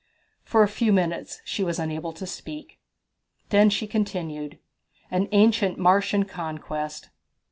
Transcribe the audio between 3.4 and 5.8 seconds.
Then she continued: An Ancient